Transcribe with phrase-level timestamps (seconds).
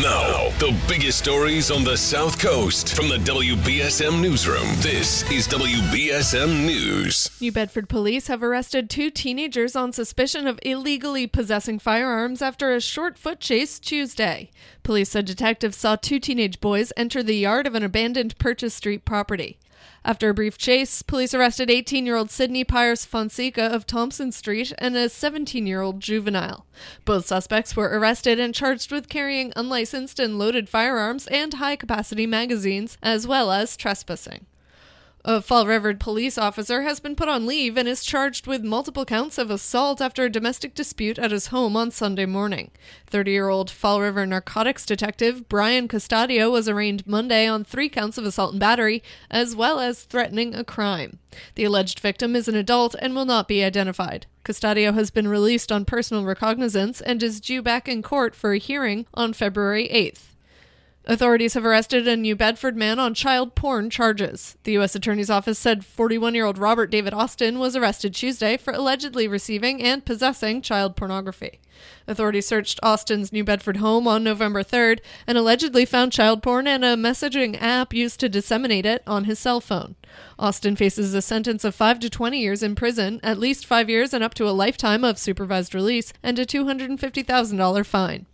[0.00, 4.66] Now, the biggest stories on the South Coast from the WBSM Newsroom.
[4.76, 7.30] This is WBSM News.
[7.42, 12.80] New Bedford police have arrested two teenagers on suspicion of illegally possessing firearms after a
[12.80, 14.50] short foot chase Tuesday.
[14.82, 19.04] Police said detectives saw two teenage boys enter the yard of an abandoned Purchase Street
[19.04, 19.58] property.
[20.04, 24.72] After a brief chase, police arrested 18 year old Sydney Pyres Fonseca of Thompson Street
[24.78, 26.66] and a 17 year old juvenile.
[27.04, 32.26] Both suspects were arrested and charged with carrying unlicensed and loaded firearms and high capacity
[32.26, 34.46] magazines, as well as trespassing.
[35.24, 39.04] A Fall River police officer has been put on leave and is charged with multiple
[39.04, 42.72] counts of assault after a domestic dispute at his home on Sunday morning.
[43.06, 48.18] 30 year old Fall River narcotics detective Brian Custodio was arraigned Monday on three counts
[48.18, 49.00] of assault and battery,
[49.30, 51.20] as well as threatening a crime.
[51.54, 54.26] The alleged victim is an adult and will not be identified.
[54.44, 58.58] Custodio has been released on personal recognizance and is due back in court for a
[58.58, 60.31] hearing on February 8th.
[61.04, 64.56] Authorities have arrested a New Bedford man on child porn charges.
[64.62, 64.94] The U.S.
[64.94, 69.82] Attorney's Office said 41 year old Robert David Austin was arrested Tuesday for allegedly receiving
[69.82, 71.58] and possessing child pornography.
[72.06, 76.84] Authorities searched Austin's New Bedford home on November 3rd and allegedly found child porn and
[76.84, 79.96] a messaging app used to disseminate it on his cell phone.
[80.38, 84.14] Austin faces a sentence of 5 to 20 years in prison, at least 5 years
[84.14, 88.26] and up to a lifetime of supervised release, and a $250,000 fine.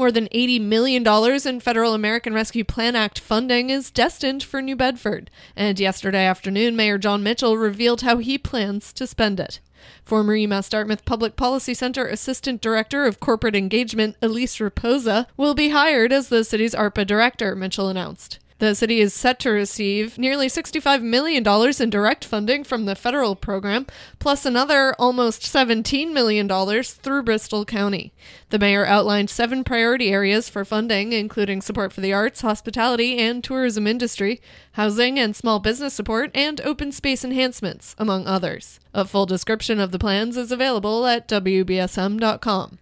[0.00, 1.06] More than $80 million
[1.46, 6.74] in federal American Rescue Plan Act funding is destined for New Bedford, and yesterday afternoon,
[6.74, 9.60] Mayor Jon Mitchell revealed how he plans to spend it.
[10.02, 15.68] Former UMass Dartmouth Public Policy Center Assistant Director of Corporate Engagement, Elise Raposa, will be
[15.68, 18.38] hired as the city's ARPA director, Mitchell announced.
[18.60, 21.42] The city is set to receive nearly $65 million
[21.80, 23.86] in direct funding from the federal program,
[24.18, 26.46] plus another almost $17 million
[26.82, 28.12] through Bristol County.
[28.50, 33.42] The mayor outlined seven priority areas for funding, including support for the arts, hospitality, and
[33.42, 38.78] tourism industry, housing and small business support, and open space enhancements, among others.
[38.92, 42.78] A full description of the plans is available at WBSM.com.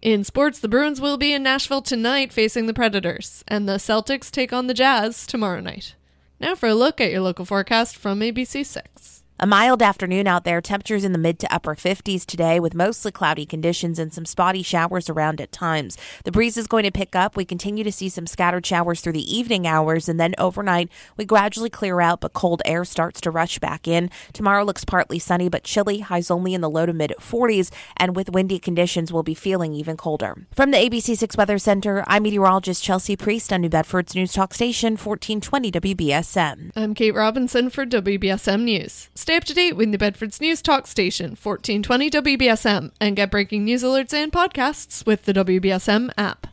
[0.00, 4.30] In sports, the Bruins will be in Nashville tonight facing the Predators, and the Celtics
[4.30, 5.96] take on the Jazz tomorrow night.
[6.38, 9.17] Now for a look at your local forecast from ABC6.
[9.40, 13.12] A mild afternoon out there, temperatures in the mid to upper 50s today with mostly
[13.12, 15.96] cloudy conditions and some spotty showers around at times.
[16.24, 17.36] The breeze is going to pick up.
[17.36, 21.24] We continue to see some scattered showers through the evening hours and then overnight we
[21.24, 24.10] gradually clear out but cold air starts to rush back in.
[24.32, 28.16] Tomorrow looks partly sunny but chilly, highs only in the low to mid 40s and
[28.16, 30.48] with windy conditions we'll be feeling even colder.
[30.50, 34.94] From the ABC6 Weather Center, I'm meteorologist Chelsea Priest on New Bedford's News Talk Station
[34.94, 36.72] 1420 WBSM.
[36.74, 39.10] I'm Kate Robinson for WBSM News.
[39.28, 43.62] Stay up to date with New Bedford's News Talk Station, 1420 WBSM, and get breaking
[43.62, 46.46] news alerts and podcasts with the WBSM app.